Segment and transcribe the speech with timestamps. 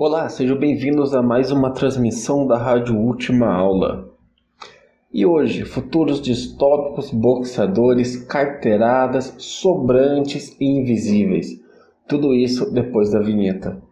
[0.00, 4.08] Olá, sejam bem-vindos a mais uma transmissão da Rádio Última Aula.
[5.12, 11.48] E hoje, futuros distópicos, boxeadores, carteiradas, sobrantes e invisíveis.
[12.06, 13.82] Tudo isso depois da vinheta.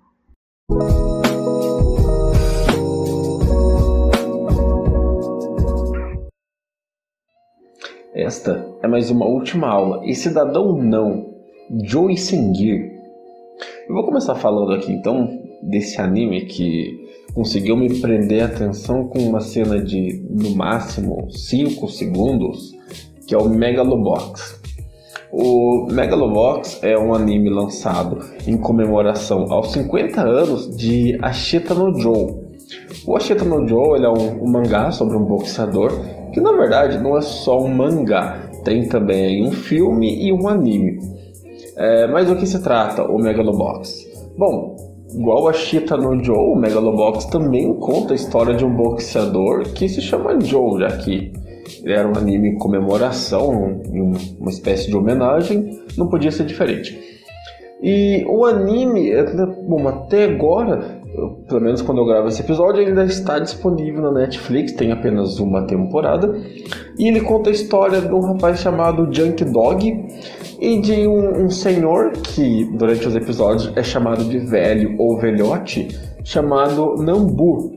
[8.14, 11.34] Esta é mais uma última aula e Cidadão Não,
[11.82, 12.95] Joey Senguir.
[13.88, 15.28] Eu vou começar falando aqui então
[15.62, 21.86] desse anime que conseguiu me prender a atenção com uma cena de no máximo 5
[21.86, 22.72] segundos,
[23.28, 24.60] que é o Megalobox.
[25.30, 32.34] O Megalobox é um anime lançado em comemoração aos 50 anos de Ashita no Joe.
[33.06, 35.92] O Ashita no Joe é um, um, mangá sobre um boxeador
[36.32, 40.98] que na verdade não é só um mangá, tem também um filme e um anime.
[41.76, 44.06] É, mas do que se trata o Megalobox?
[44.36, 44.76] Bom,
[45.14, 49.88] Igual a Cheetah no Joe, o Megalobox também conta a história de um boxeador que
[49.88, 51.32] se chama Joe, já que
[51.82, 53.80] ele era um anime em comemoração,
[54.38, 56.98] uma espécie de homenagem, não podia ser diferente.
[57.82, 61.00] E o anime, é, bom, até agora,
[61.48, 65.66] pelo menos quando eu gravo esse episódio, ainda está disponível na Netflix, tem apenas uma
[65.66, 66.34] temporada.
[66.98, 70.06] E ele conta a história de um rapaz chamado Junk Dog
[70.60, 75.88] e de um, um senhor que durante os episódios é chamado de velho ou velhote,
[76.24, 77.72] chamado Nambu.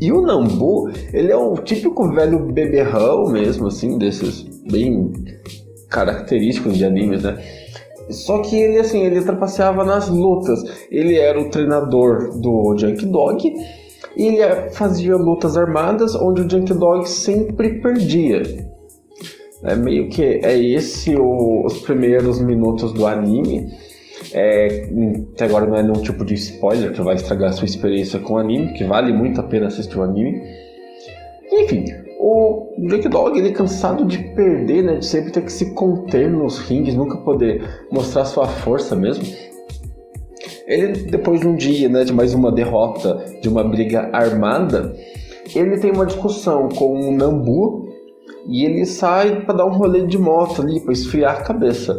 [0.00, 5.12] E o Nambu, ele é um típico velho beberrão mesmo, assim, desses bem
[5.88, 7.38] característicos de animes, né?
[8.10, 10.62] Só que ele, assim, ele trapaceava nas lutas.
[10.90, 13.54] Ele era o treinador do Junk Dog
[14.16, 18.42] e ele fazia lutas armadas onde o Junk Dog sempre perdia.
[19.62, 23.66] É meio que é esse o, os primeiros minutos do anime.
[24.32, 24.88] É,
[25.34, 28.38] até agora não é nenhum tipo de spoiler que vai estragar sua experiência com o
[28.38, 30.42] anime, que vale muito a pena assistir o anime.
[31.52, 31.84] Enfim,
[32.28, 36.28] o Jake Dog ele é cansado de perder, né, de sempre ter que se conter
[36.28, 39.24] nos rings, nunca poder mostrar sua força mesmo.
[40.66, 44.92] Ele depois de um dia, né, de mais uma derrota, de uma briga armada,
[45.54, 47.86] ele tem uma discussão com o Nambu,
[48.48, 51.96] e ele sai para dar um rolê de moto ali, para esfriar a cabeça.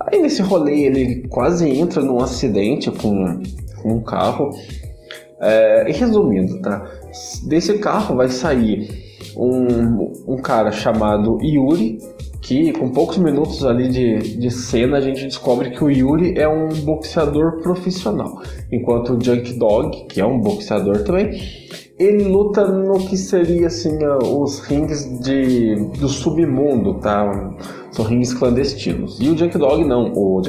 [0.00, 3.42] Aí nesse rolê ele quase entra num acidente com,
[3.84, 4.50] um carro.
[5.38, 6.90] É, e resumindo, tá?
[7.46, 9.05] Desse carro vai sair
[9.36, 11.98] um, um cara chamado Yuri,
[12.40, 16.48] que com poucos minutos ali de, de cena a gente descobre que o Yuri é
[16.48, 18.40] um boxeador profissional,
[18.72, 21.40] enquanto o Junk Dog, que é um boxeador também,
[21.98, 27.56] ele luta no que seria assim os rings de, do submundo, tá?
[27.90, 29.18] São rings clandestinos.
[29.20, 30.42] E o Junk Dog não, o,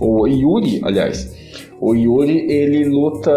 [0.00, 1.32] o Yuri, aliás,
[1.80, 3.32] o Yuri ele luta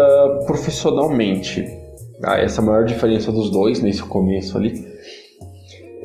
[0.46, 1.83] profissionalmente.
[2.26, 4.72] Ah, essa é maior diferença dos dois nesse começo ali.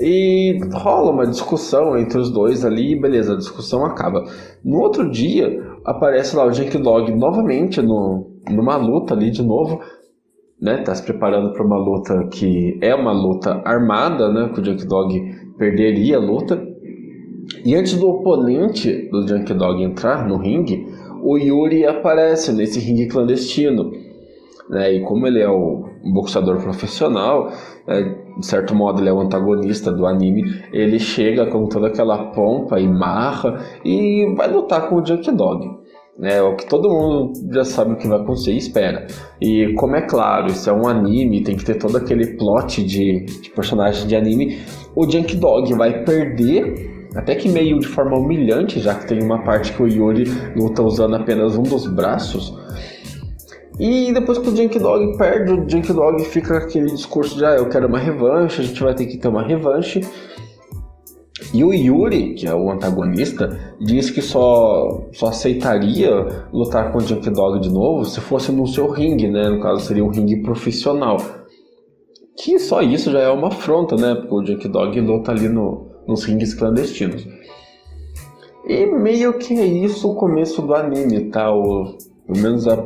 [0.01, 4.23] E rola uma discussão entre os dois ali, beleza, a discussão acaba.
[4.63, 9.81] No outro dia, aparece lá o Junk Dog novamente no, numa luta ali de novo,
[10.61, 14.63] né, tá se preparando para uma luta que é uma luta armada, né, que o
[14.63, 15.19] Junk Dog
[15.57, 16.61] perderia a luta.
[17.65, 20.87] E antes do oponente do Junk Dog entrar no ringue,
[21.21, 23.91] o Yuri aparece nesse ringue clandestino.
[24.69, 27.51] Né, e como ele é o boxeador profissional,
[27.87, 28.03] é,
[28.37, 32.79] de certo modo ele é o antagonista do anime, ele chega com toda aquela pompa
[32.79, 35.79] e marra e vai lutar com o Junk Dog.
[36.21, 39.07] É o que todo mundo já sabe o que vai acontecer e espera.
[39.39, 43.25] E como é claro, isso é um anime, tem que ter todo aquele plot de,
[43.25, 44.59] de personagem de anime,
[44.95, 49.43] o Junk Dog vai perder até que meio de forma humilhante, já que tem uma
[49.43, 52.53] parte que o Yuri luta usando apenas um dos braços.
[53.79, 57.55] E depois que o Junk Dog perde, o Junk Dog fica aquele discurso de ah,
[57.55, 60.01] eu quero uma revanche, a gente vai ter que ter uma revanche.
[61.53, 66.11] E o Yuri, que é o antagonista, diz que só, só aceitaria
[66.51, 69.49] lutar com o Junk Dog de novo se fosse no seu ringue, né?
[69.49, 71.17] No caso, seria um ringue profissional.
[72.37, 74.13] Que só isso já é uma afronta, né?
[74.13, 77.25] Porque o Junk Dog luta ali no, nos rings clandestinos.
[78.67, 81.51] E meio que é isso o começo do anime, tá?
[81.51, 81.97] O,
[82.27, 82.77] pelo menos a,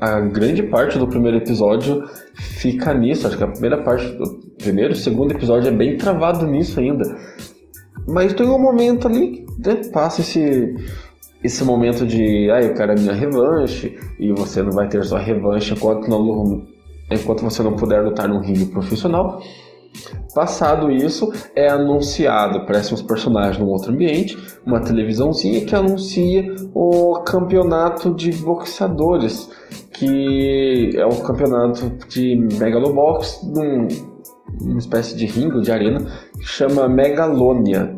[0.00, 2.04] a grande parte do primeiro episódio
[2.34, 3.26] fica nisso.
[3.26, 7.04] Acho que a primeira parte do primeiro e segundo episódio é bem travado nisso ainda
[8.06, 10.74] mas tem um momento ali, né, passa esse,
[11.42, 15.18] esse momento de, ah, eu quero a minha revanche, e você não vai ter sua
[15.18, 16.64] revanche enquanto, não,
[17.10, 19.42] enquanto você não puder lutar num ringue profissional.
[20.34, 27.20] Passado isso, é anunciado, parece uns personagens num outro ambiente, uma televisãozinha que anuncia o
[27.20, 29.50] campeonato de boxeadores,
[29.92, 33.88] que é um campeonato de Megalobox, num,
[34.60, 36.06] uma espécie de ringue, de arena,
[36.38, 37.96] que chama Megalônia,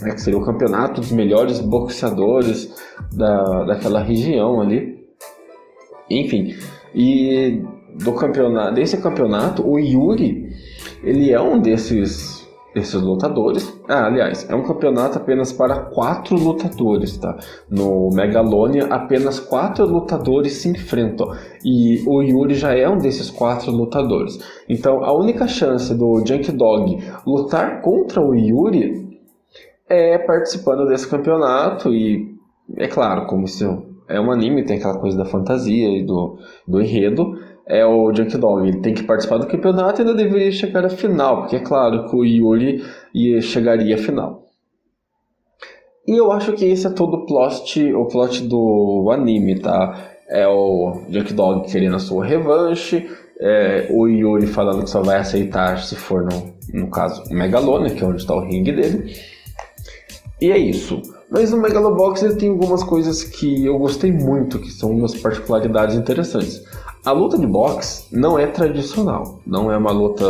[0.00, 2.72] né, que seria o campeonato dos melhores boxeadores
[3.12, 5.00] da, daquela região ali.
[6.08, 6.54] Enfim,
[6.94, 7.62] e
[8.02, 10.49] do campeonato, desse campeonato, o Yuri
[11.02, 13.72] ele é um desses, desses lutadores.
[13.88, 17.38] Ah, aliás, é um campeonato apenas para quatro lutadores, tá?
[17.68, 21.32] No Megalonia, apenas quatro lutadores se enfrentam.
[21.64, 24.38] E o Yuri já é um desses quatro lutadores.
[24.68, 29.18] Então, a única chance do Junk Dog lutar contra o Yuri
[29.88, 31.92] é participando desse campeonato.
[31.94, 32.34] E,
[32.76, 36.80] é claro, como isso é um anime, tem aquela coisa da fantasia e do, do
[36.80, 37.38] enredo
[37.70, 38.68] é o Junk Dog.
[38.68, 42.08] Ele tem que participar do campeonato e ainda deveria chegar à final, porque é claro
[42.08, 42.84] que o Yuri
[43.14, 44.44] ia, chegaria à final.
[46.06, 50.10] E eu acho que esse é todo o plot, o plot do anime, tá?
[50.28, 53.08] É o Junk Dog querendo a sua revanche,
[53.38, 57.90] é, o Yuri falando que só vai aceitar se for, no, no caso, o Megalona,
[57.90, 59.14] que é onde está o ringue dele.
[60.40, 61.02] E é isso.
[61.30, 65.94] Mas o Megalobox ele tem algumas coisas que eu gostei muito, que são umas particularidades
[65.94, 66.64] interessantes.
[67.04, 70.24] A luta de boxe não é tradicional, não é uma luta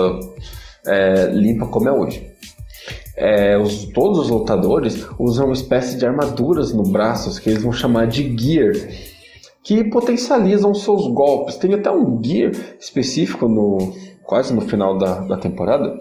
[0.86, 2.30] é, limpa como é hoje.
[3.16, 7.72] É, os, todos os lutadores usam uma espécie de armaduras no braços que eles vão
[7.72, 8.72] chamar de gear,
[9.64, 11.56] que potencializam seus golpes.
[11.56, 15.98] Tem até um gear específico no quase no final da, da temporada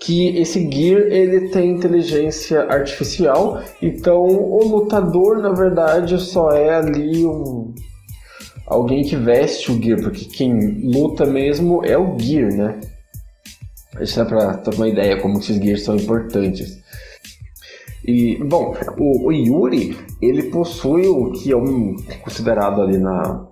[0.00, 7.24] que esse gear ele tem inteligência artificial, então o lutador na verdade só é ali
[7.24, 7.72] um
[8.66, 12.80] alguém que veste o gear, porque quem luta mesmo é o gear, né?
[14.00, 16.82] Isso é para ter uma ideia como esses gears são importantes.
[18.04, 23.46] E, bom, o, o, Yuri, ele possui o que é um, considerado ali na,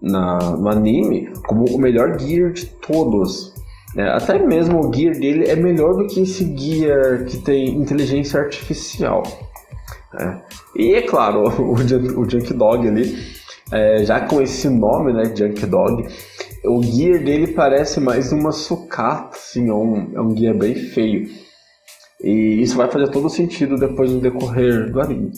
[0.00, 3.52] na, no anime como o melhor gear de todos.
[3.96, 8.40] É, até mesmo o gear dele é melhor do que esse gear que tem inteligência
[8.40, 9.22] artificial.
[10.18, 10.40] É.
[10.74, 13.16] E é claro, o, o Junk Dog ali
[13.72, 16.06] é, já com esse nome, né, Junk Dog,
[16.64, 21.28] o gear dele parece mais uma sucata, assim, é um, é um gear bem feio.
[22.22, 25.32] E isso vai fazer todo sentido depois no decorrer do anime.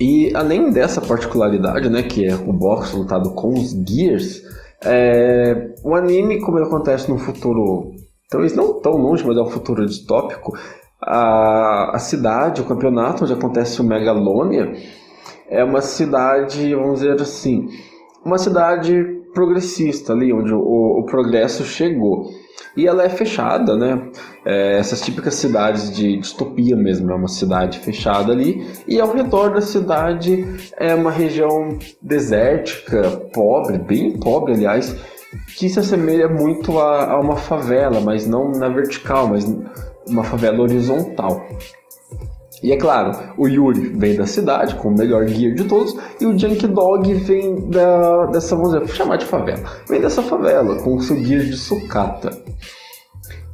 [0.00, 4.42] E além dessa particularidade, né, que é o box lutado com os gears,
[4.84, 7.92] é, o anime, como ele acontece no futuro,
[8.28, 10.56] talvez não tão longe, mas é um futuro distópico,
[11.00, 14.74] a, a cidade, o campeonato onde acontece o Megalonia,
[15.48, 17.68] é uma cidade, vamos dizer assim,
[18.24, 18.94] uma cidade
[19.32, 22.30] progressista ali, onde o, o progresso chegou.
[22.76, 24.10] E ela é fechada, né?
[24.44, 28.66] É, essas típicas cidades de distopia mesmo, é uma cidade fechada ali.
[28.86, 30.46] E ao redor da cidade
[30.78, 33.02] é uma região desértica,
[33.32, 34.94] pobre, bem pobre, aliás,
[35.56, 39.44] que se assemelha muito a, a uma favela, mas não na vertical, mas
[40.06, 41.46] uma favela horizontal.
[42.62, 46.26] E é claro, o Yuri vem da cidade, com o melhor guia de todos, e
[46.26, 49.62] o Junk Dog vem da, dessa, vamos dizer, chamar de favela.
[49.88, 52.30] Vem dessa favela, com o seu guia de sucata.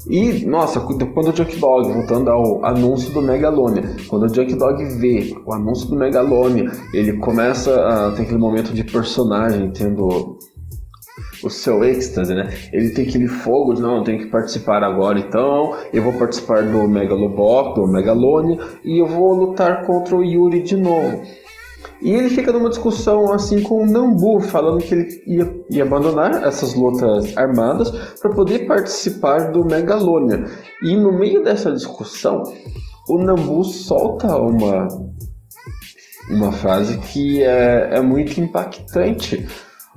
[0.08, 4.84] E, nossa, quando o Junk Dog, voltando ao anúncio do Megalonia, quando o Junk Dog
[4.98, 10.38] vê o anúncio do Megalonia, ele começa a ter aquele momento de personagem tendo
[11.42, 12.48] o seu êxtase, né?
[12.72, 16.62] Ele tem aquele fogo de não, eu tenho que participar agora, então eu vou participar
[16.62, 21.22] do Megalobox, do Megalonia, e eu vou lutar contra o Yuri de novo.
[22.00, 26.42] E ele fica numa discussão assim com o Nambu, falando que ele ia, ia abandonar
[26.44, 30.44] essas lutas armadas para poder participar do Megalonia.
[30.82, 32.42] E no meio dessa discussão,
[33.08, 34.88] o Nambu solta uma,
[36.28, 39.46] uma frase que é, é muito impactante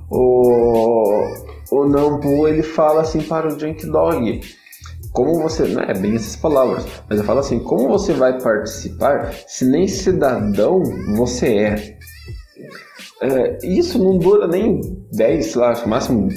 [0.10, 1.34] o,
[1.72, 4.42] o Nambu ele fala assim para o Junk Dog.
[5.12, 5.64] Como você.
[5.68, 9.88] Não é bem essas palavras, mas ele fala assim: como você vai participar se nem
[9.88, 10.84] cidadão
[11.16, 11.98] você é?
[13.22, 14.82] é isso não dura nem
[15.14, 16.28] 10, sei lá, máximo,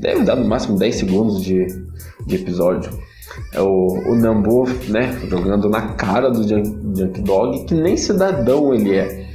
[0.00, 1.66] deve dar no máximo 10 segundos de,
[2.26, 2.90] de episódio.
[3.52, 8.74] É o, o Nambu, né, jogando na cara do Junk, Junk Dog que nem cidadão
[8.74, 9.28] ele é.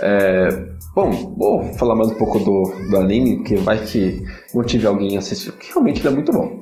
[0.00, 5.16] é Bom, vou falar mais um pouco do, do anime, que vai que motive alguém
[5.16, 6.60] a assistir, porque realmente ele é muito bom.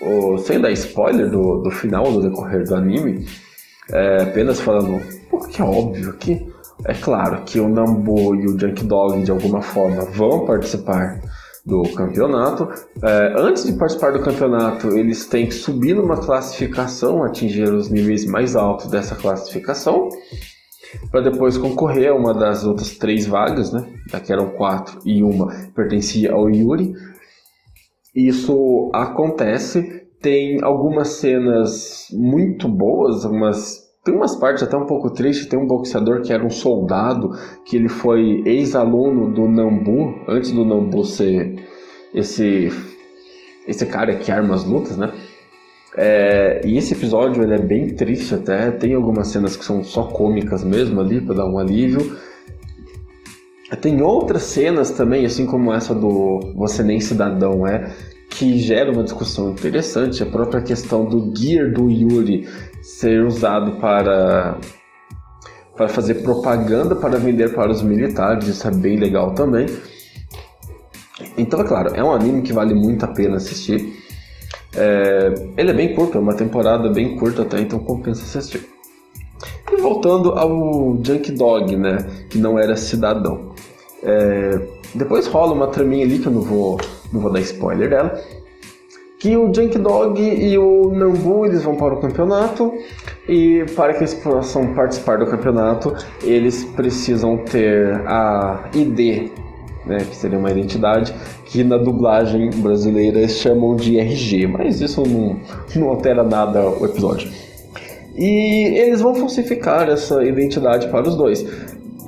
[0.00, 3.26] O, sem dar spoiler do, do final, do decorrer do anime,
[3.92, 6.50] é, apenas falando, porque é óbvio que
[6.86, 11.20] é claro que o Nambu e o Junk Dog de alguma forma vão participar
[11.62, 12.66] do campeonato.
[13.02, 18.24] É, antes de participar do campeonato, eles têm que subir numa classificação, atingir os níveis
[18.24, 20.08] mais altos dessa classificação,
[21.10, 23.86] para depois concorrer a uma das outras três vagas, né?
[24.08, 26.94] Já que eram quatro e uma pertencia ao Yuri.
[28.14, 35.48] Isso acontece, tem algumas cenas muito boas, algumas tem umas partes até um pouco tristes.
[35.48, 37.32] Tem um boxeador que era um soldado,
[37.64, 41.56] que ele foi ex-aluno do Nambu, antes do Nambu ser
[42.14, 42.70] esse,
[43.66, 45.12] esse cara que arma as lutas, né?
[45.96, 48.70] É, e esse episódio ele é bem triste até.
[48.70, 52.16] Tem algumas cenas que são só cômicas mesmo ali, para dar um alívio.
[53.80, 57.90] Tem outras cenas também, assim como essa do Você Nem Cidadão é,
[58.30, 60.22] que gera uma discussão interessante.
[60.22, 62.46] A própria questão do gear do Yuri
[62.82, 64.58] ser usado para
[65.74, 69.66] para fazer propaganda para vender para os militares, isso é bem legal também.
[71.36, 73.95] Então, é claro, é um anime que vale muito a pena assistir.
[74.76, 78.68] É, ele é bem curto, é uma temporada bem curta até, então compensa assistir.
[79.72, 83.52] E voltando ao Junk Dog, né, que não era cidadão.
[84.02, 84.60] É,
[84.94, 86.78] depois rola uma traminha ali que eu não vou,
[87.12, 88.22] não vou dar spoiler dela
[89.18, 92.72] que o Junk Dog e o Nambu eles vão para o campeonato
[93.28, 99.30] e para que eles possam participar do campeonato eles precisam ter a ID,
[99.86, 101.14] né, que seria uma identidade
[101.46, 105.36] que na dublagem brasileira eles chamam de RG, mas isso não,
[105.74, 107.30] não altera nada o episódio.
[108.16, 111.46] E eles vão falsificar essa identidade para os dois.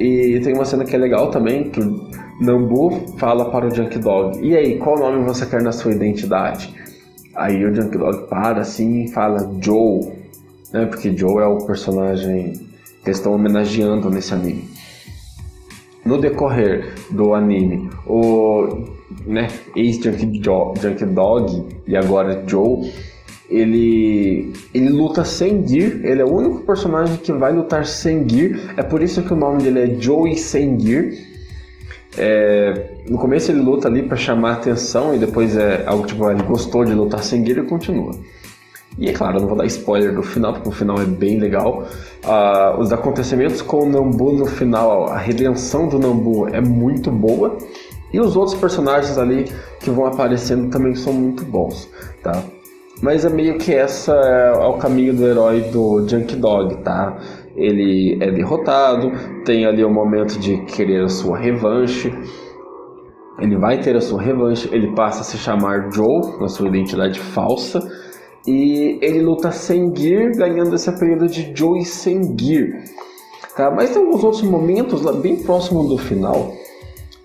[0.01, 2.09] E tem uma cena que é legal também, que o
[2.41, 6.75] Nambu fala para o Junk Dog: E aí, qual nome você quer na sua identidade?
[7.35, 10.13] Aí o Junk Dog para assim e fala Joe,
[10.73, 10.87] né?
[10.87, 12.53] Porque Joe é o personagem
[13.03, 14.65] que eles estão homenageando nesse anime.
[16.09, 18.87] No decorrer do anime, o
[19.27, 22.91] né, ex-Junk Dog e agora Joe,
[23.51, 28.75] ele, ele luta sem Gear, ele é o único personagem que vai lutar sem Gear,
[28.79, 31.11] é por isso que o nome dele é Joey Sem Gear.
[32.17, 36.43] É, no começo ele luta ali para chamar atenção e depois é algo tipo, ele
[36.43, 38.13] gostou de lutar sem guia e continua.
[38.99, 41.39] E é claro, eu não vou dar spoiler do final, porque o final é bem
[41.39, 41.85] legal.
[42.25, 47.57] Uh, os acontecimentos com o Nambu no final, a redenção do Nambu é muito boa.
[48.13, 49.45] E os outros personagens ali
[49.81, 51.89] que vão aparecendo também são muito bons,
[52.23, 52.43] tá?
[53.01, 57.17] Mas é meio que essa é, o caminho do herói do Junk Dog, tá?
[57.55, 59.13] Ele é derrotado,
[59.45, 62.13] tem ali o momento de querer a sua revanche,
[63.39, 67.21] ele vai ter a sua revanche, ele passa a se chamar Joe, na sua identidade
[67.21, 67.81] falsa,
[68.47, 72.85] e ele luta sem Gear, ganhando esse apelido de Joe sem Gear.
[73.57, 73.71] Tá?
[73.71, 76.53] Mas tem alguns outros momentos lá bem próximo do final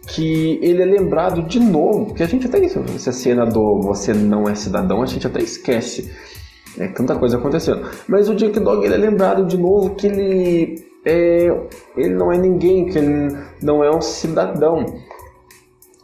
[0.07, 4.49] que ele é lembrado de novo, porque a gente até essa cena do você não
[4.49, 6.11] é cidadão, a gente até esquece.
[6.77, 7.87] É tanta coisa acontecendo.
[8.07, 11.47] Mas o Jake Dog ele é lembrado de novo que ele é,
[11.95, 14.85] ele não é ninguém, que ele não é um cidadão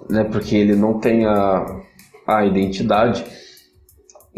[0.09, 0.23] né?
[0.23, 1.81] Porque ele não tem a,
[2.27, 3.23] a identidade.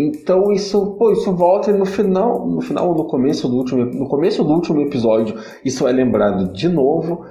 [0.07, 4.07] Então isso, pô, isso volta no final, no final ou no começo do último, no
[4.07, 7.25] começo do último episódio, isso é lembrado de novo,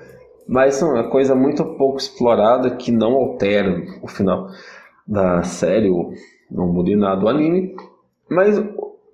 [0.46, 4.48] mas é uma coisa muito pouco explorada que não altera o final
[5.06, 6.12] da série, ou
[6.50, 7.74] não muda nada o anime.
[8.28, 8.62] Mas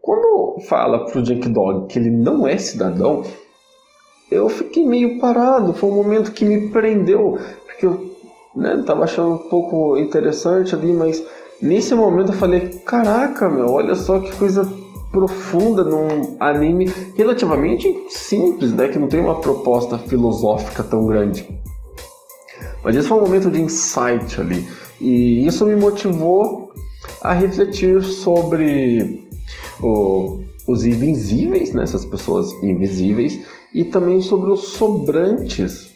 [0.03, 3.23] quando fala pro Jack Dog que ele não é cidadão,
[4.31, 8.17] eu fiquei meio parado, foi um momento que me prendeu, porque eu
[8.57, 8.83] né?
[8.87, 11.23] Tava achando um pouco interessante ali, mas
[11.61, 14.67] nesse momento eu falei, caraca, meu, olha só que coisa
[15.11, 18.89] profunda num anime relativamente simples, né?
[18.89, 21.49] Que não tem uma proposta filosófica tão grande.
[22.83, 24.67] Mas esse foi um momento de insight ali.
[25.01, 26.73] E isso me motivou
[27.23, 29.27] a refletir sobre
[29.81, 31.83] o, os invisíveis, né?
[31.83, 33.41] essas pessoas invisíveis,
[33.75, 35.91] e também sobre os sobrantes,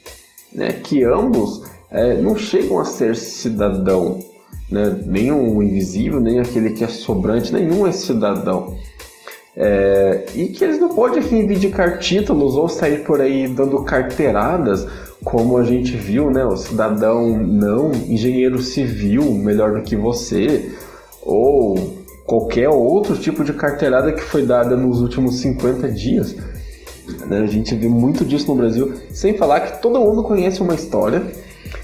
[0.53, 0.73] né?
[0.73, 4.19] que ambos é, não chegam a ser cidadão,
[4.71, 4.97] né?
[5.05, 8.77] nem o invisível, nem aquele que é sobrante, nenhum é cidadão.
[9.57, 14.87] É, e que eles não podem reivindicar títulos ou sair por aí dando carteiradas,
[15.25, 16.45] como a gente viu, né?
[16.45, 20.73] O cidadão não, engenheiro civil melhor do que você,
[21.23, 26.37] ou qualquer outro tipo de carteirada que foi dada nos últimos 50 dias.
[27.27, 27.41] Né?
[27.41, 31.23] A gente vê muito disso no Brasil, sem falar que todo mundo conhece uma história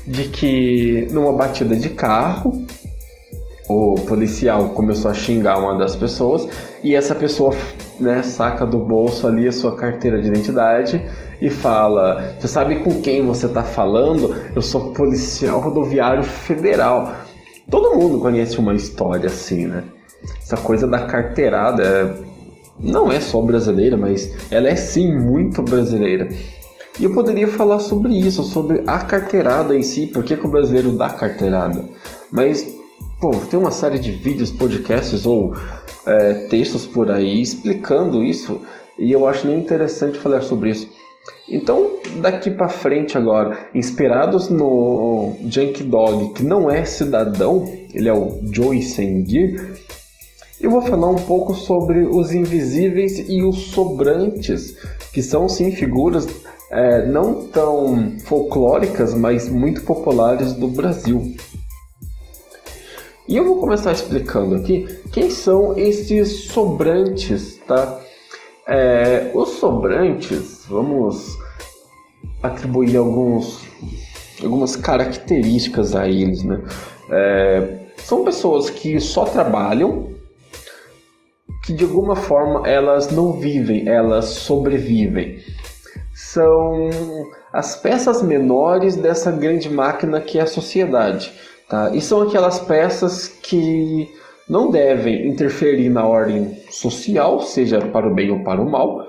[0.06, 2.64] de que numa batida de carro
[3.68, 6.48] o policial começou a xingar uma das pessoas
[6.84, 7.54] e essa pessoa
[7.98, 11.04] né, saca do bolso ali a sua carteira de identidade
[11.40, 14.34] e fala: Você sabe com quem você está falando?
[14.54, 17.12] Eu sou policial rodoviário federal.
[17.68, 19.82] Todo mundo conhece uma história assim, né?
[20.40, 22.14] Essa coisa da carteirada é...
[22.78, 26.28] não é só brasileira, mas ela é sim muito brasileira.
[26.98, 30.92] E eu poderia falar sobre isso, sobre a carteirada em si, por que, o brasileiro
[30.92, 31.84] dá carteirada.
[32.30, 32.74] Mas,
[33.20, 35.54] pô, tem uma série de vídeos, podcasts ou
[36.06, 38.60] é, textos por aí explicando isso,
[38.98, 40.88] e eu acho nem interessante falar sobre isso.
[41.48, 48.14] Então, daqui para frente agora, inspirados no Junk Dog, que não é cidadão, ele é
[48.14, 49.76] o Joey Sendir,
[50.58, 54.74] eu vou falar um pouco sobre os invisíveis e os sobrantes,
[55.12, 56.26] que são sim figuras
[56.70, 61.34] é, não tão folclóricas, mas muito populares do Brasil.
[63.28, 68.00] E eu vou começar explicando aqui quem são esses sobrantes, tá?
[68.68, 71.36] É, os sobrantes, vamos
[72.42, 73.60] atribuir alguns,
[74.42, 76.62] algumas características a eles, né?
[77.10, 80.14] É, são pessoas que só trabalham,
[81.64, 85.40] que de alguma forma elas não vivem, elas sobrevivem.
[86.16, 86.88] São
[87.52, 91.30] as peças menores dessa grande máquina que é a sociedade.
[91.68, 91.90] Tá?
[91.94, 94.08] E são aquelas peças que
[94.48, 99.06] não devem interferir na ordem social, seja para o bem ou para o mal,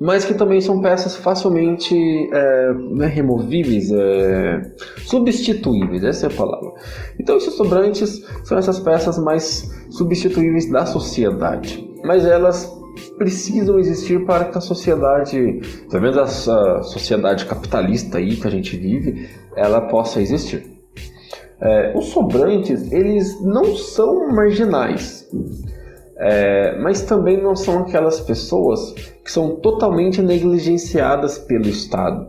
[0.00, 1.94] mas que também são peças facilmente
[2.32, 4.62] é, né, removíveis, é,
[5.04, 6.72] substituíveis, essa é a palavra.
[7.20, 12.74] Então, esses sobrantes são essas peças mais substituíveis da sociedade, mas elas
[13.16, 15.60] precisam existir para que a sociedade,
[15.90, 20.64] pelo menos essa sociedade capitalista aí que a gente vive, ela possa existir.
[21.60, 25.26] É, os sobrantes, eles não são marginais,
[26.18, 28.92] é, mas também não são aquelas pessoas
[29.22, 32.26] que são totalmente negligenciadas pelo Estado.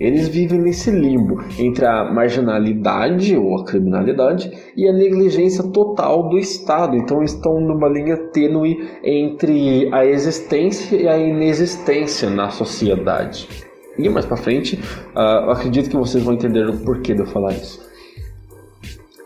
[0.00, 6.38] Eles vivem nesse limbo entre a marginalidade ou a criminalidade e a negligência total do
[6.38, 6.96] Estado.
[6.96, 13.48] Então estão numa linha tênue entre a existência e a inexistência na sociedade.
[13.98, 14.78] E mais para frente,
[15.14, 17.86] uh, acredito que vocês vão entender o porquê de eu falar isso.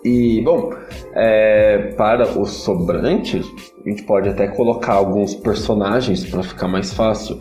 [0.05, 0.73] E, bom,
[1.15, 3.47] é, para os sobrantes,
[3.85, 7.39] a gente pode até colocar alguns personagens para ficar mais fácil.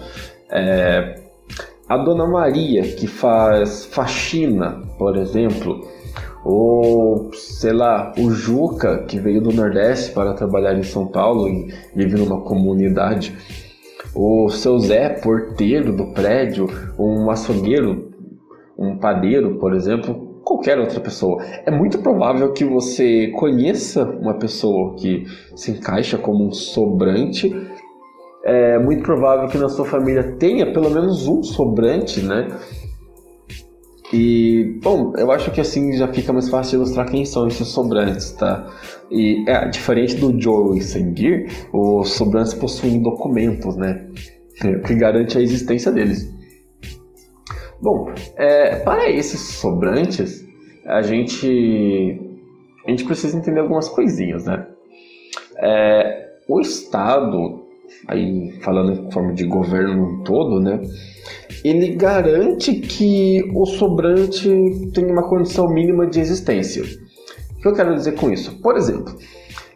[0.52, 1.15] É,
[1.88, 5.88] a Dona Maria, que faz faxina, por exemplo,
[6.43, 11.73] ou sei lá, o Juca, que veio do Nordeste para trabalhar em São Paulo e
[11.95, 13.36] vive numa comunidade,
[14.15, 18.10] o seu Zé, porteiro do prédio, um açougueiro,
[18.78, 21.43] um padeiro, por exemplo, qualquer outra pessoa.
[21.65, 25.25] É muito provável que você conheça uma pessoa que
[25.56, 27.56] se encaixa como um sobrante.
[28.43, 32.47] É muito provável que na sua família tenha pelo menos um sobrante, né?
[34.12, 37.67] E, bom, eu acho que assim já fica mais fácil de ilustrar quem são esses
[37.67, 38.67] sobrantes, tá?
[39.12, 44.08] E, é, diferente do Joe e Sengir, os sobrantes possuem documentos, né?
[44.86, 46.38] Que garante a existência deles.
[47.82, 50.46] Bom, é, para esses sobrantes,
[50.86, 52.20] a gente,
[52.86, 54.68] a gente precisa entender algumas coisinhas, né?
[55.58, 57.63] É, o Estado,
[58.08, 60.82] aí falando em forma de governo todo, né?
[61.63, 64.50] Ele garante que o sobrante
[64.94, 66.84] tenha uma condição mínima de existência.
[67.58, 68.60] O que eu quero dizer com isso?
[68.62, 69.15] Por exemplo,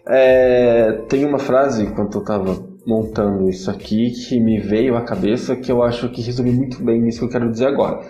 [0.08, 5.56] é, tem uma frase, enquanto eu estava montando isso aqui que me veio à cabeça
[5.56, 8.02] que eu acho que resume muito bem isso que eu quero dizer agora.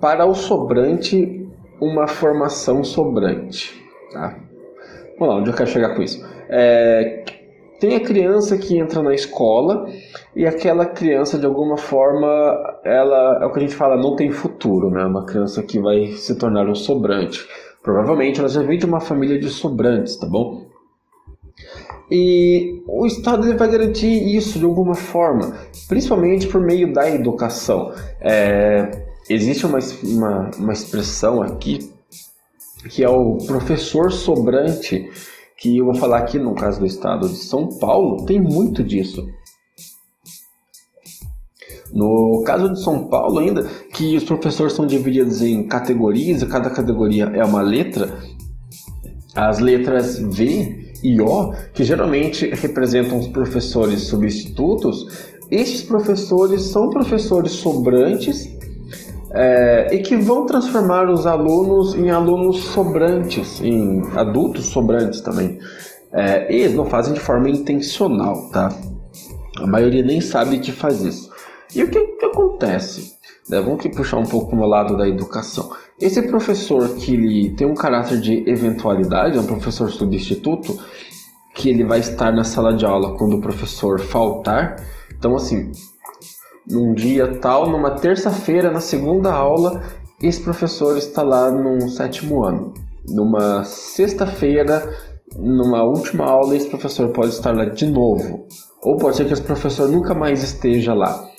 [0.00, 1.48] Para o sobrante,
[1.80, 3.80] uma formação sobrante.
[4.12, 4.36] Tá?
[5.18, 6.24] Vamos lá, onde eu quero chegar com isso?
[6.48, 7.24] É,
[7.78, 9.88] tem a criança que entra na escola
[10.36, 12.28] e aquela criança, de alguma forma,
[12.84, 15.04] ela é o que a gente fala, não tem futuro, né?
[15.04, 17.46] Uma criança que vai se tornar um sobrante.
[17.82, 20.66] Provavelmente ela já vem de uma família de sobrantes, tá bom?
[22.10, 25.56] E o Estado ele vai garantir isso de alguma forma,
[25.88, 27.92] principalmente por meio da educação.
[28.20, 31.90] É, existe uma, uma, uma expressão aqui
[32.88, 35.08] que é o professor sobrante,
[35.56, 39.28] que eu vou falar aqui no caso do Estado de São Paulo, tem muito disso.
[41.92, 46.70] No caso de São Paulo, ainda, que os professores são divididos em categorias, e cada
[46.70, 48.18] categoria é uma letra,
[49.34, 55.06] as letras V e O, que geralmente representam os professores substitutos,
[55.50, 58.48] estes professores são professores sobrantes
[59.32, 65.58] é, e que vão transformar os alunos em alunos sobrantes, em adultos sobrantes também.
[66.12, 68.72] É, e eles não fazem de forma intencional, tá?
[69.58, 71.30] A maioria nem sabe que faz isso.
[71.74, 73.14] E o que, que acontece?
[73.48, 75.70] Né, vamos aqui puxar um pouco no lado da educação.
[76.00, 80.78] Esse professor que ele tem um caráter de eventualidade, é um professor substituto,
[81.54, 84.76] que ele vai estar na sala de aula quando o professor faltar.
[85.18, 85.70] Então, assim,
[86.66, 89.82] num dia tal, numa terça-feira, na segunda aula,
[90.22, 92.72] esse professor está lá no sétimo ano.
[93.06, 94.96] Numa sexta-feira,
[95.36, 98.46] numa última aula, esse professor pode estar lá de novo.
[98.82, 101.29] Ou pode ser que esse professor nunca mais esteja lá.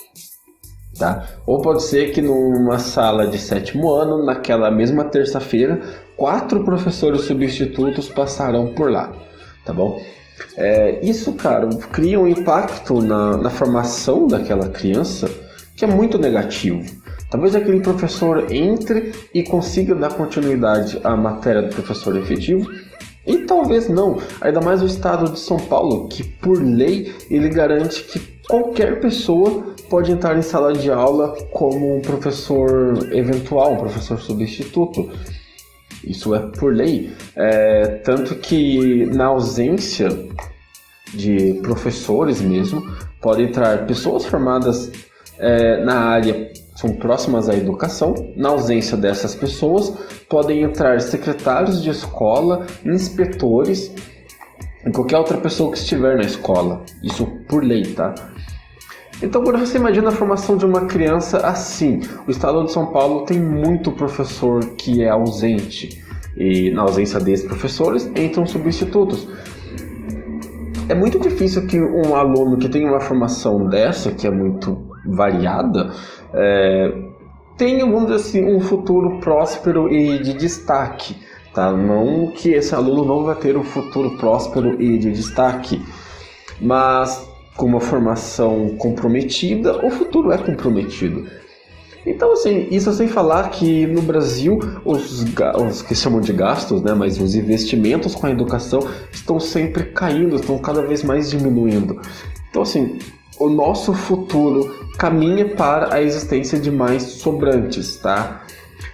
[1.02, 1.26] Tá?
[1.44, 5.80] Ou pode ser que numa sala de sétimo ano, naquela mesma terça-feira,
[6.16, 9.12] quatro professores substitutos passarão por lá.
[9.64, 10.00] Tá bom?
[10.56, 15.28] É, isso, cara, cria um impacto na, na formação daquela criança
[15.74, 16.88] que é muito negativo.
[17.28, 22.70] Talvez aquele professor entre e consiga dar continuidade à matéria do professor efetivo,
[23.26, 28.04] e talvez não, ainda mais o estado de São Paulo, que por lei ele garante
[28.04, 34.18] que qualquer pessoa pode entrar em sala de aula como um professor eventual, um professor
[34.20, 35.10] substituto.
[36.04, 37.12] Isso é por lei.
[37.36, 40.08] É, tanto que na ausência
[41.14, 42.82] de professores mesmo,
[43.20, 44.90] pode entrar pessoas formadas
[45.38, 48.14] é, na área são próximas à educação.
[48.36, 49.92] Na ausência dessas pessoas,
[50.28, 53.92] podem entrar secretários de escola, inspetores
[54.86, 56.82] e qualquer outra pessoa que estiver na escola.
[57.02, 58.14] Isso por lei, tá?
[59.22, 63.24] Então, quando você imagina a formação de uma criança assim, o estado de São Paulo
[63.24, 66.02] tem muito professor que é ausente.
[66.36, 69.28] E na ausência desses professores, entram substitutos.
[70.88, 75.92] É muito difícil que um aluno que tem uma formação dessa, que é muito variada,
[76.34, 76.92] é,
[77.56, 81.16] tenha, vamos dizer assim, um futuro próspero e de destaque.
[81.54, 81.70] Tá?
[81.70, 85.82] Não que esse aluno não vai ter um futuro próspero e de destaque,
[86.60, 91.26] mas com uma formação comprometida, o futuro é comprometido.
[92.04, 96.94] Então, assim, isso sem falar que no Brasil os, os que chamam de gastos, né,
[96.94, 98.80] mas os investimentos com a educação
[99.12, 102.00] estão sempre caindo, estão cada vez mais diminuindo.
[102.50, 102.98] Então, assim,
[103.38, 108.42] o nosso futuro caminha para a existência de mais sobrantes, tá?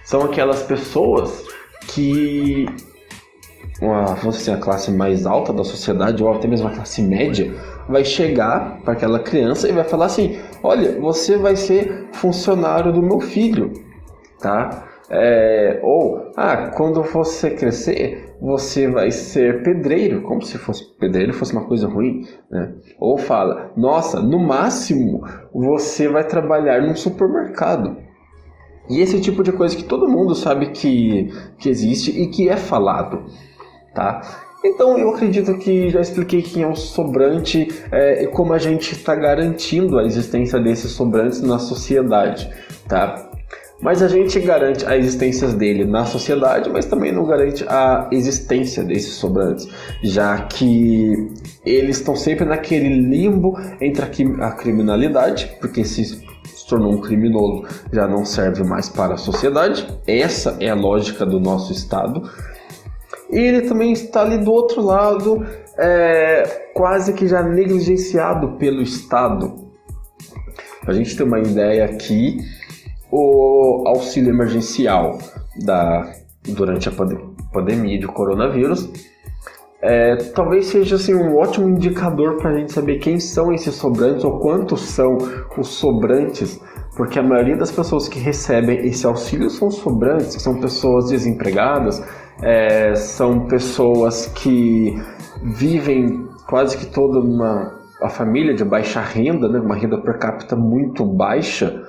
[0.03, 1.45] São aquelas pessoas
[1.93, 2.65] que
[3.81, 7.53] uma, vamos a classe mais alta da sociedade ou até mesmo a classe média
[7.87, 13.01] vai chegar para aquela criança e vai falar assim: olha, você vai ser funcionário do
[13.01, 13.71] meu filho,
[14.39, 14.85] tá?
[15.11, 21.51] É, ou, ah, quando você crescer, você vai ser pedreiro, como se fosse pedreiro fosse
[21.51, 22.73] uma coisa ruim, né?
[22.99, 27.97] Ou fala, nossa, no máximo você vai trabalhar num supermercado.
[28.89, 32.57] E esse tipo de coisa que todo mundo sabe que, que existe e que é
[32.57, 33.23] falado,
[33.93, 34.21] tá?
[34.63, 38.91] Então eu acredito que já expliquei quem é o sobrante é, e como a gente
[38.91, 42.51] está garantindo a existência desses sobrantes na sociedade,
[42.87, 43.29] tá?
[43.81, 48.83] Mas a gente garante a existência dele na sociedade, mas também não garante a existência
[48.83, 49.69] desses sobrantes,
[50.03, 51.31] já que
[51.65, 56.27] eles estão sempre naquele limbo entre a criminalidade, porque se
[56.69, 59.87] tornou um criminoso já não serve mais para a sociedade.
[60.07, 62.29] Essa é a lógica do nosso Estado
[63.31, 65.45] e ele também está ali do outro lado,
[65.77, 69.69] é, quase que já negligenciado pelo Estado.
[70.87, 72.37] A gente tem uma ideia aqui,
[73.11, 75.19] o auxílio emergencial
[75.63, 76.11] da,
[76.43, 76.91] durante a
[77.53, 78.89] pandemia de coronavírus
[79.81, 84.25] é, talvez seja assim, um ótimo indicador para a gente saber quem são esses sobrantes
[84.25, 85.17] ou quantos são
[85.57, 86.59] os sobrantes,
[86.97, 92.03] porque a maioria das pessoas que recebem esse auxílio são sobrantes, são pessoas desempregadas,
[92.41, 94.93] é, são pessoas que
[95.43, 100.55] vivem quase que toda uma a família de baixa renda, né, uma renda per capita
[100.55, 101.83] muito baixa.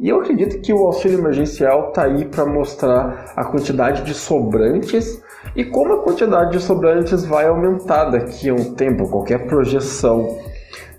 [0.00, 5.21] E eu acredito que o auxílio emergencial está aí para mostrar a quantidade de sobrantes
[5.54, 9.08] e como a quantidade de sobrantes vai aumentar daqui a um tempo.
[9.08, 10.38] Qualquer projeção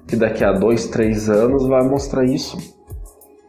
[0.07, 2.57] que daqui a dois, três anos vai mostrar isso.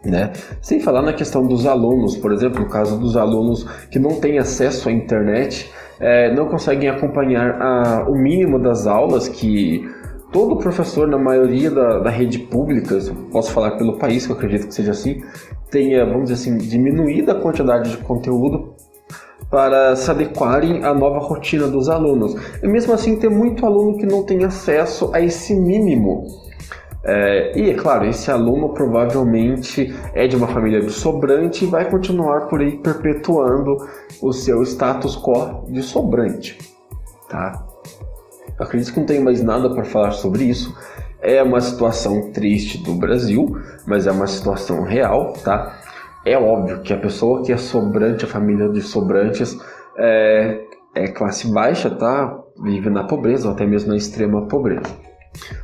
[0.05, 0.33] Né?
[0.61, 4.39] Sem falar na questão dos alunos, por exemplo, no caso dos alunos que não têm
[4.39, 9.89] acesso à internet, é, não conseguem acompanhar a, o mínimo das aulas que
[10.31, 12.99] todo professor, na maioria da, da rede pública,
[13.31, 15.23] posso falar pelo país, que eu acredito que seja assim,
[15.71, 18.74] tenha, vamos dizer assim, diminuído a quantidade de conteúdo
[19.55, 22.35] para se adequarem à nova rotina dos alunos.
[22.61, 26.27] E mesmo assim, tem muito aluno que não tem acesso a esse mínimo
[27.05, 31.89] é, e é claro, esse aluno provavelmente é de uma família de sobrante e vai
[31.89, 33.77] continuar por aí perpetuando
[34.23, 36.59] o seu status quo de sobrante,
[37.29, 37.63] tá?
[38.59, 40.75] Eu acredito que não tenho mais nada para falar sobre isso.
[41.21, 43.55] É uma situação triste do Brasil,
[43.87, 45.79] mas é uma situação real, tá?
[46.25, 49.59] É óbvio que a pessoa que é sobrante, a família de sobrantes,
[49.97, 50.61] é,
[50.95, 52.39] é classe baixa, tá?
[52.63, 54.83] Vive na pobreza ou até mesmo na extrema pobreza.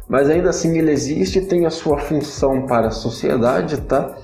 [0.09, 4.17] Mas ainda assim ele existe, tem a sua função para a sociedade, tá?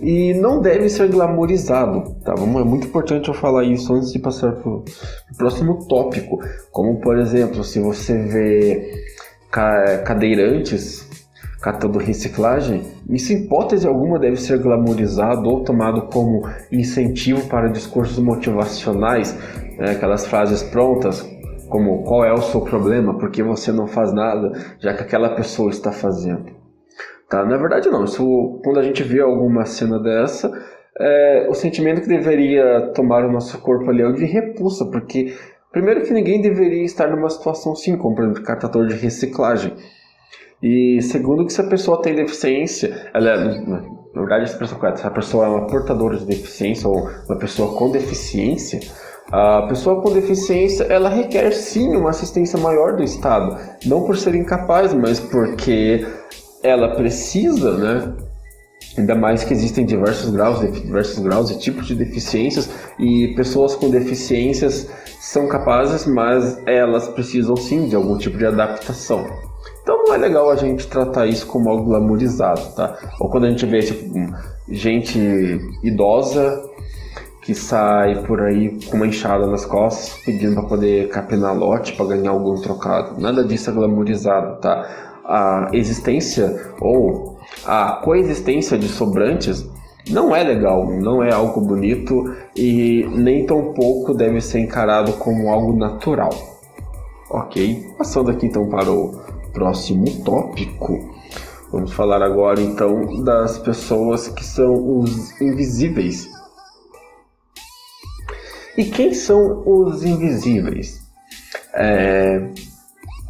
[0.00, 2.34] E não deve ser glamorizado, tá?
[2.34, 4.84] É muito importante eu falar isso antes de passar para o
[5.36, 6.38] próximo tópico.
[6.70, 9.04] Como, por exemplo, se você vê
[10.04, 11.05] cadeirantes
[11.60, 18.18] catando reciclagem, isso em hipótese alguma deve ser glamorizado ou tomado como incentivo para discursos
[18.18, 19.36] motivacionais,
[19.78, 19.92] né?
[19.92, 21.22] aquelas frases prontas,
[21.68, 25.30] como qual é o seu problema, por que você não faz nada, já que aquela
[25.30, 26.54] pessoa está fazendo.
[27.28, 27.44] Tá?
[27.44, 30.52] Na verdade não, isso, quando a gente vê alguma cena dessa,
[30.98, 35.34] é, o sentimento que deveria tomar o nosso corpo ali é o de repulsa, porque
[35.72, 39.74] primeiro que ninguém deveria estar numa situação assim, como por exemplo catador de reciclagem.
[40.62, 43.82] E segundo que se a pessoa tem deficiência, ela é, na
[44.14, 47.76] verdade essa pessoa correta, se a pessoa é uma portadora de deficiência ou uma pessoa
[47.76, 48.80] com deficiência,
[49.30, 54.34] a pessoa com deficiência ela requer sim uma assistência maior do Estado, não por ser
[54.34, 56.06] incapaz, mas porque
[56.62, 58.14] ela precisa, né?
[58.96, 63.90] Ainda mais que existem diversos graus, diversos graus e tipos de deficiências e pessoas com
[63.90, 64.88] deficiências
[65.20, 69.26] são capazes, mas elas precisam sim de algum tipo de adaptação.
[69.86, 72.98] Então não é legal a gente tratar isso como algo glamourizado, tá?
[73.20, 74.12] Ou quando a gente vê tipo,
[74.68, 75.16] gente
[75.80, 76.60] idosa
[77.40, 82.06] que sai por aí com uma enxada nas costas pedindo para poder capinar lote para
[82.06, 83.20] ganhar algum trocado.
[83.20, 85.06] Nada disso é glamourizado, tá?
[85.24, 89.64] a existência ou a coexistência de sobrantes
[90.10, 95.48] não é legal, não é algo bonito e nem tão pouco deve ser encarado como
[95.48, 96.30] algo natural.
[97.30, 99.25] Ok, passando aqui então para o
[99.56, 101.16] próximo tópico.
[101.72, 106.28] Vamos falar agora então das pessoas que são os invisíveis.
[108.76, 111.00] E quem são os invisíveis?
[111.74, 112.50] É,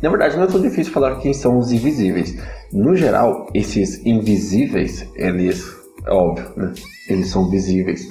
[0.03, 2.37] na verdade, não é tão difícil falar quem são os invisíveis.
[2.73, 5.65] No geral, esses invisíveis, eles,
[6.05, 6.73] é óbvio, né?
[7.09, 8.05] Eles são visíveis.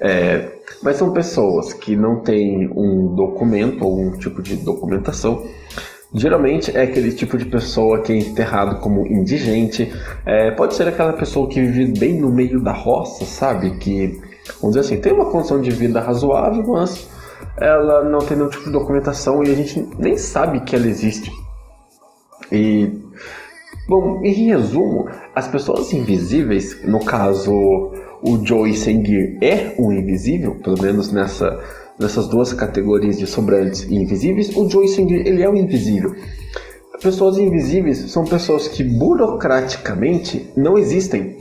[0.00, 0.50] É,
[0.82, 5.46] mas são pessoas que não têm um documento ou um tipo de documentação.
[6.12, 9.92] Geralmente é aquele tipo de pessoa que é enterrado como indigente.
[10.26, 13.78] É, pode ser aquela pessoa que vive bem no meio da roça, sabe?
[13.78, 14.20] Que,
[14.60, 17.08] vamos dizer assim, tem uma condição de vida razoável, mas
[17.56, 21.30] ela não tem nenhum tipo de documentação e a gente nem sabe que ela existe.
[22.50, 22.90] E,
[23.88, 27.52] bom, em resumo, as pessoas invisíveis, no caso
[28.22, 31.58] o Joey Sengir é um invisível, pelo menos nessa,
[32.00, 36.16] nessas duas categorias de sobrantes e invisíveis, o Joey Sengir ele é um invisível.
[37.02, 41.36] Pessoas invisíveis são pessoas que burocraticamente não existem,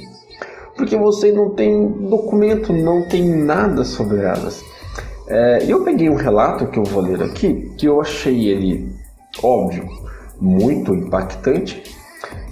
[0.75, 4.61] porque você não tem documento, não tem nada sobre elas.
[5.27, 8.89] É, eu peguei um relato que eu vou ler aqui, que eu achei ele,
[9.41, 9.87] óbvio,
[10.39, 11.83] muito impactante,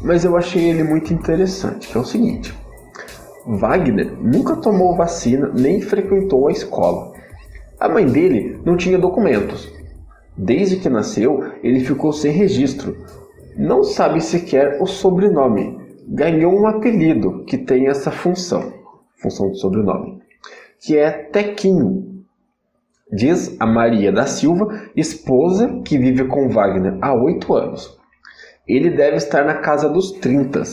[0.02, 2.54] mas eu achei ele muito interessante, que é o seguinte.
[3.46, 7.17] Wagner nunca tomou vacina nem frequentou a escola.
[7.80, 9.72] A mãe dele não tinha documentos.
[10.36, 12.98] Desde que nasceu, ele ficou sem registro.
[13.56, 15.78] Não sabe sequer o sobrenome.
[16.08, 18.74] Ganhou um apelido que tem essa função,
[19.22, 20.22] função de sobrenome,
[20.80, 22.24] que é Tequinho,
[23.12, 27.98] diz a Maria da Silva, esposa que vive com Wagner há oito anos.
[28.68, 30.64] Ele deve estar na casa dos 30.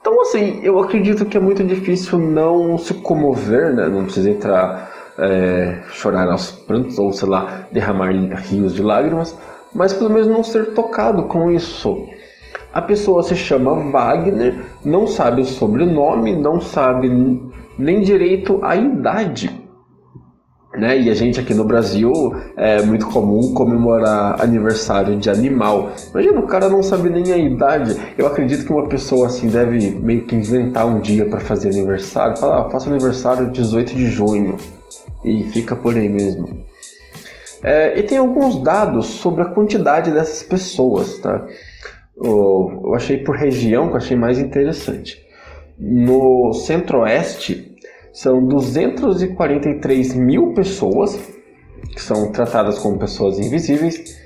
[0.00, 3.88] Então, assim, eu acredito que é muito difícil não se comover, né?
[3.88, 9.36] Não precisa entrar, é, chorar aos prantos ou, sei lá, derramar rios de lágrimas,
[9.74, 12.06] mas pelo menos não ser tocado com isso.
[12.72, 17.08] A pessoa se chama Wagner, não sabe o sobrenome, não sabe
[17.78, 19.66] nem direito a idade
[20.76, 20.98] né?
[20.98, 22.12] E a gente aqui no Brasil
[22.56, 25.90] é muito comum comemorar aniversário de animal.
[26.10, 27.96] Imagina, o cara não sabe nem a idade.
[28.16, 32.36] Eu acredito que uma pessoa assim deve meio que inventar um dia para fazer aniversário.
[32.36, 34.56] Falar, ah, faço aniversário 18 de junho.
[35.26, 36.64] E fica por aí mesmo.
[37.62, 41.44] É, e tem alguns dados sobre a quantidade dessas pessoas, tá?
[42.16, 45.20] Eu achei por região que eu achei mais interessante.
[45.78, 47.74] No centro-oeste,
[48.12, 51.18] são 243 mil pessoas
[51.92, 54.16] que são tratadas como pessoas invisíveis.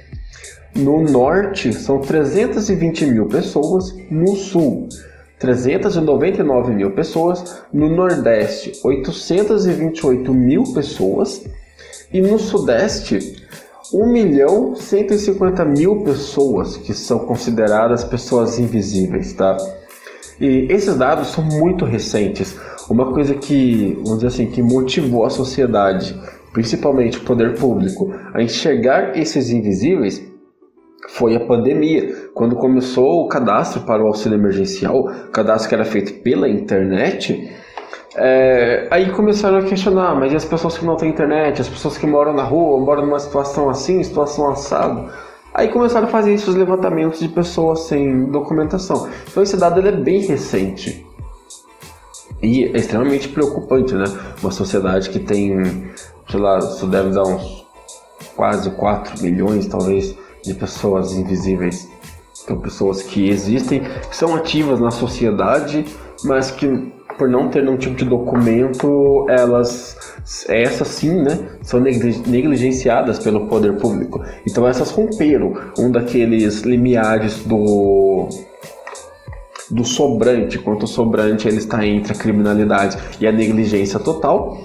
[0.77, 3.97] No norte, são 320 mil pessoas.
[4.11, 4.89] No sul,
[5.41, 7.63] 399 mil pessoas.
[7.73, 11.45] No nordeste, 828 mil pessoas.
[12.13, 13.37] E no sudeste,
[13.93, 19.57] 1 milhão 150 mil pessoas que são consideradas pessoas invisíveis, tá?
[20.41, 22.57] E esses dados são muito recentes.
[22.89, 26.19] uma coisa que, vamos dizer assim, que motivou a sociedade,
[26.53, 30.30] principalmente o poder público, a enxergar esses invisíveis
[31.09, 32.31] foi a pandemia.
[32.35, 37.51] Quando começou o cadastro para o auxílio emergencial, cadastro que era feito pela internet,
[38.17, 41.97] é, aí começaram a questionar, mas e as pessoas que não têm internet, as pessoas
[41.97, 45.11] que moram na rua, moram numa situação assim, situação assado?
[45.55, 49.09] Aí começaram a fazer esses levantamentos de pessoas sem documentação.
[49.29, 51.07] Então esse dado é bem recente.
[52.43, 54.05] E é extremamente preocupante, né?
[54.41, 55.91] Uma sociedade que tem,
[56.29, 57.67] sei lá, isso deve dar uns
[58.35, 61.89] quase 4 milhões, talvez, de pessoas invisíveis.
[62.43, 65.85] Então, pessoas que existem, que são ativas na sociedade,
[66.25, 69.95] mas que por não ter nenhum tipo de documento, elas,
[70.49, 74.25] essas sim, né, são negligenciadas pelo poder público.
[74.47, 78.27] Então essas romperam um daqueles limiares do
[79.71, 84.59] do sobrante, quanto o sobrante ele está entre a criminalidade e a negligência total.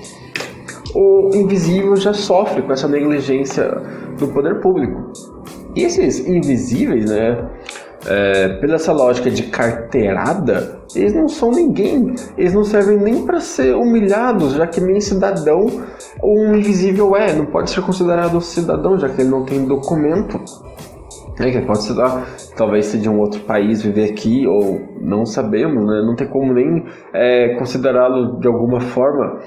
[0.95, 3.69] O invisível já sofre com essa negligência
[4.17, 5.11] do poder público.
[5.75, 7.49] E esses invisíveis, né,
[8.07, 13.39] é, pela essa lógica de carteirada, eles não são ninguém, eles não servem nem para
[13.39, 15.65] ser humilhados, já que nem cidadão
[16.23, 20.39] um invisível é, não pode ser considerado cidadão, já que ele não tem documento.
[21.37, 22.23] É, que pode ser, ah,
[22.55, 26.01] talvez ser de um outro país viver aqui, ou não sabemos, né?
[26.01, 29.41] não tem como nem é, considerá-lo de alguma forma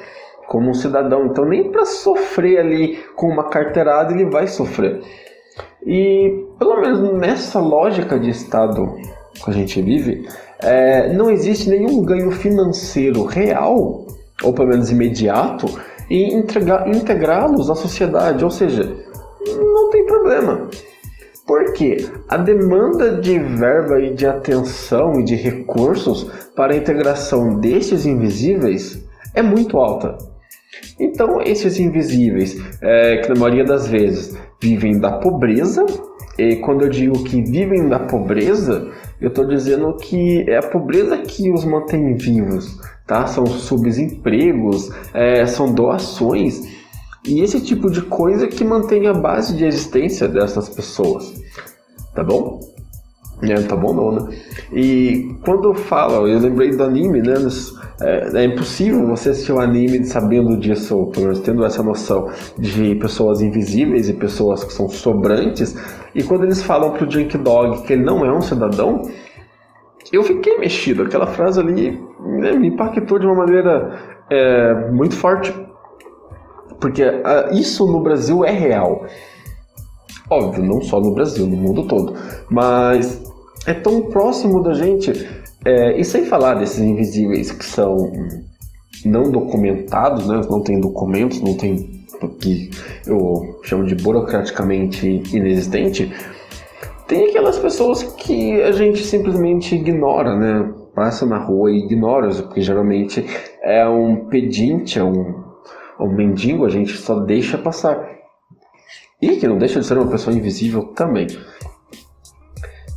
[0.47, 1.25] como um cidadão.
[1.25, 5.01] Então, nem para sofrer ali com uma carteirada ele vai sofrer.
[5.87, 8.97] E pelo menos nessa lógica de Estado
[9.45, 10.27] que a gente vive,
[10.61, 14.07] é, não existe nenhum ganho financeiro real,
[14.43, 15.67] ou pelo menos imediato,
[16.11, 18.45] em integrá-los à sociedade.
[18.45, 18.93] Ou seja,
[19.47, 20.69] não tem problema.
[21.47, 28.05] Porque a demanda de verba e de atenção e de recursos para a integração destes
[28.05, 29.03] invisíveis
[29.35, 30.19] é muito alta.
[30.99, 35.85] Então, esses invisíveis, é, que na maioria das vezes vivem da pobreza.
[36.39, 41.19] E quando eu digo que vivem da pobreza, eu estou dizendo que é a pobreza
[41.19, 43.27] que os mantém vivos, tá?
[43.27, 46.79] São subempregos, é, são doações
[47.27, 51.35] e esse tipo de coisa que mantém a base de existência dessas pessoas,
[52.15, 52.61] tá bom?
[53.43, 54.39] É, tá bom não, né?
[54.73, 57.35] E quando fala, eu lembrei do anime, né?
[58.01, 62.95] É, é, impossível você assistir um anime sabendo disso, pelo menos tendo essa noção de
[62.95, 65.75] pessoas invisíveis e pessoas que são sobrantes.
[66.15, 69.03] E quando eles falam pro Junk Dog que ele não é um cidadão,
[70.13, 71.03] eu fiquei mexido.
[71.03, 73.99] Aquela frase ali né, me impactou de uma maneira
[74.31, 75.53] é, muito forte.
[76.81, 79.05] Porque uh, isso no Brasil é real.
[80.31, 82.15] Óbvio, não só no Brasil, no mundo todo.
[82.49, 83.21] Mas
[83.67, 85.13] é tão próximo da gente
[85.65, 88.13] é, e sem falar desses invisíveis que são
[89.05, 90.41] não documentados, né?
[90.49, 92.71] não tem documentos, não tem o que
[93.07, 96.13] eu chamo de burocraticamente inexistente,
[97.07, 100.75] tem aquelas pessoas que a gente simplesmente ignora, né?
[100.95, 103.25] Passa na rua e ignora, porque geralmente
[103.63, 105.45] é um pedinte, é um,
[105.99, 108.07] é um mendigo, a gente só deixa passar.
[109.23, 111.29] E que não deixa de ser uma pessoa invisível também.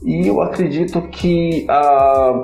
[0.03, 2.43] E eu acredito que a,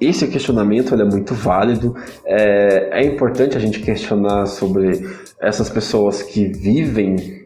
[0.00, 1.94] esse questionamento é muito válido.
[2.24, 5.06] É, é importante a gente questionar sobre
[5.40, 7.44] essas pessoas que vivem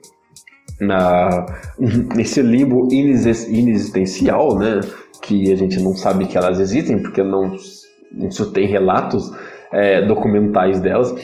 [0.81, 1.47] na,
[2.17, 4.81] nesse limbo inexistencial, né?
[5.23, 9.31] Que a gente não sabe que elas existem, porque não, se tem relatos
[9.73, 11.15] é, documentais delas.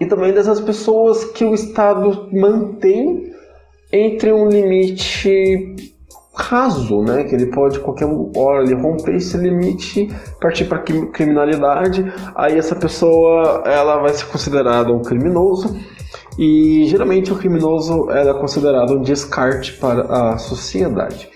[0.00, 3.32] E também dessas pessoas que o Estado mantém
[3.92, 5.74] entre um limite
[6.38, 7.24] raso, né?
[7.24, 10.08] Que ele pode qualquer hora ele romper esse limite,
[10.40, 15.76] partir para criminalidade, aí essa pessoa ela vai ser considerada um criminoso
[16.38, 21.28] e geralmente o criminoso é considerado um descarte para a sociedade.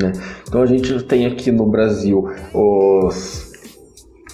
[0.00, 0.12] Né?
[0.48, 3.52] Então a gente tem aqui no Brasil os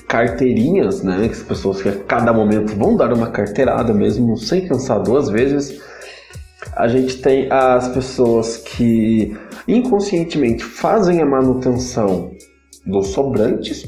[0.06, 1.28] carteirinhas, né?
[1.30, 5.82] As pessoas que a cada momento vão dar uma carteirada mesmo sem pensar duas vezes
[6.74, 12.32] a gente tem as pessoas que inconscientemente fazem a manutenção
[12.84, 13.86] dos sobrantes,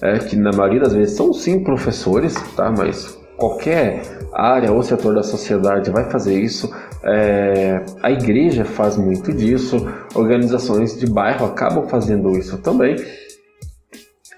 [0.00, 2.70] é, que na maioria das vezes são sim professores, tá?
[2.70, 6.70] Mas qualquer área ou setor da sociedade vai fazer isso.
[7.04, 9.76] É, a igreja faz muito disso,
[10.14, 12.96] organizações de bairro acabam fazendo isso também.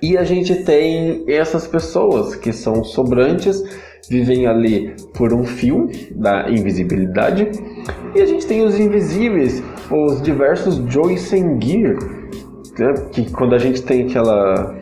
[0.02, 3.62] E a gente tem essas pessoas que são sobrantes
[4.08, 7.50] vivem ali por um fio da invisibilidade.
[8.14, 11.96] E a gente tem os invisíveis, os diversos Joyce Gear,
[12.78, 12.94] né?
[13.12, 14.74] que quando a gente tem aquela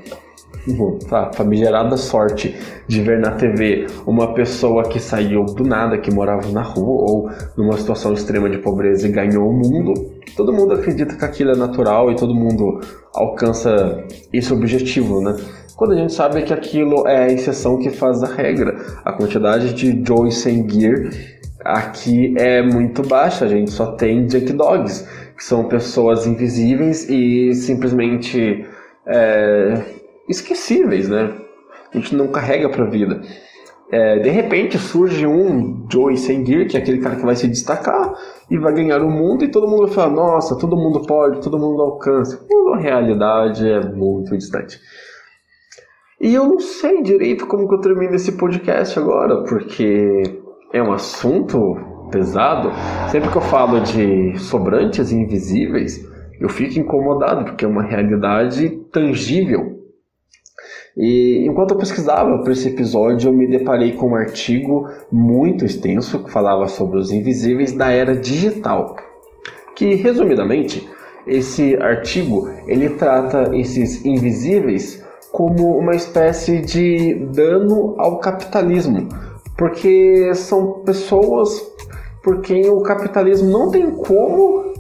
[1.10, 2.56] a famigerada sorte
[2.88, 7.30] de ver na TV uma pessoa que saiu do nada, que morava na rua ou
[7.56, 9.92] numa situação extrema de pobreza e ganhou o mundo,
[10.34, 12.80] todo mundo acredita que aquilo é natural e todo mundo
[13.12, 15.36] alcança esse objetivo, né?
[15.76, 18.76] Quando a gente sabe que aquilo é a exceção que faz a regra.
[19.04, 21.10] A quantidade de Joy sem gear
[21.64, 27.54] aqui é muito baixa, a gente só tem Junk Dogs, que são pessoas invisíveis e
[27.54, 28.64] simplesmente
[29.06, 29.82] é,
[30.28, 31.34] esquecíveis, né?
[31.92, 33.20] A gente não carrega pra vida.
[33.90, 37.48] É, de repente surge um Joey sem gear, que é aquele cara que vai se
[37.48, 38.12] destacar
[38.50, 41.58] e vai ganhar o mundo, e todo mundo vai falar: Nossa, todo mundo pode, todo
[41.58, 42.40] mundo alcança.
[42.72, 44.80] a realidade é muito distante.
[46.24, 50.22] E eu não sei direito como que eu termino esse podcast agora, porque
[50.72, 51.76] é um assunto
[52.10, 52.70] pesado.
[53.10, 56.02] Sempre que eu falo de sobrantes invisíveis,
[56.40, 59.80] eu fico incomodado, porque é uma realidade tangível.
[60.96, 66.24] E enquanto eu pesquisava para esse episódio, eu me deparei com um artigo muito extenso
[66.24, 68.96] que falava sobre os invisíveis da era digital.
[69.76, 70.88] Que, resumidamente,
[71.26, 75.03] esse artigo ele trata esses invisíveis
[75.34, 79.08] como uma espécie de dano ao capitalismo,
[79.58, 81.60] porque são pessoas
[82.22, 84.72] por quem o capitalismo não tem como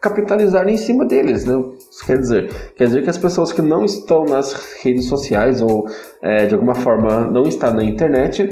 [0.00, 1.62] capitalizar em cima deles, né?
[1.90, 5.86] Isso quer dizer, quer dizer que as pessoas que não estão nas redes sociais ou
[6.22, 8.48] é, de alguma forma não estão na internet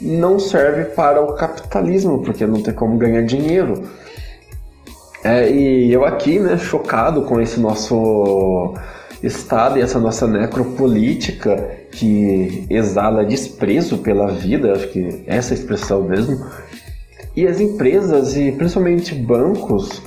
[0.00, 3.84] não serve para o capitalismo, porque não tem como ganhar dinheiro.
[5.22, 8.74] É, e eu aqui, né, chocado com esse nosso
[9.22, 11.56] estado e essa nossa necropolítica
[11.90, 16.46] que exala desprezo pela vida, acho que essa é a expressão mesmo.
[17.34, 20.02] E as empresas e principalmente bancos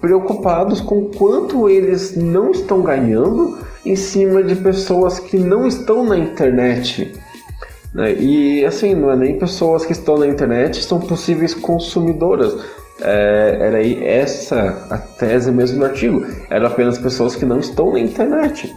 [0.00, 6.16] preocupados com quanto eles não estão ganhando em cima de pessoas que não estão na
[6.16, 7.12] internet.
[7.94, 8.14] Né?
[8.14, 12.54] E assim, não é nem pessoas que estão na internet, são possíveis consumidoras.
[13.02, 16.26] É, era aí essa a tese mesmo do artigo.
[16.50, 18.74] Era apenas pessoas que não estão na internet.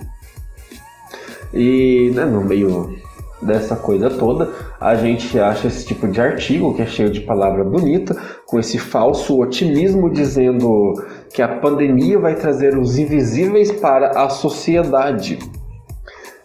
[1.53, 2.97] E né, no meio
[3.41, 4.49] dessa coisa toda,
[4.79, 8.15] a gente acha esse tipo de artigo que é cheio de palavra bonita,
[8.45, 10.93] com esse falso otimismo dizendo
[11.33, 15.37] que a pandemia vai trazer os invisíveis para a sociedade.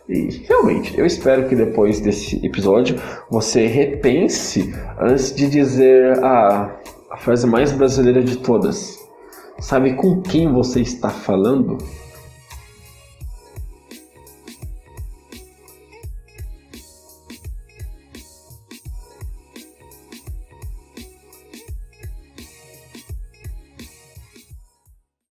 [0.08, 2.96] E realmente, eu espero que depois desse episódio
[3.30, 6.76] você repense antes de dizer a,
[7.18, 8.96] a frase mais brasileira de todas.
[9.58, 11.76] Sabe com quem você está falando?